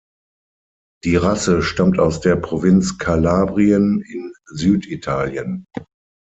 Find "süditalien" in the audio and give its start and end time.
4.47-5.67